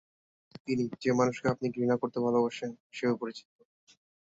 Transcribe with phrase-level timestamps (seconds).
[0.65, 3.47] তিনি "যে মানুষকে আপনি ঘৃণা করতে ভালবাসেন" হিসেবে পরিচিত।